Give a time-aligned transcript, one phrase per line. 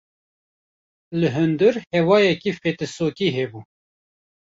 [1.19, 3.59] Li hundir hewayeke fetisokî hebû.